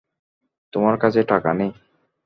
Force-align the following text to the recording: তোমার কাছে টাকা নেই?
তোমার 0.73 0.95
কাছে 0.97 1.21
টাকা 1.23 1.51
নেই? 1.53 1.71